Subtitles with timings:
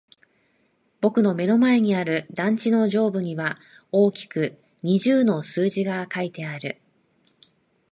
[0.99, 3.59] 僕の目の前にある団地の上部には
[3.91, 6.81] 大きく二十の数字が書いてある。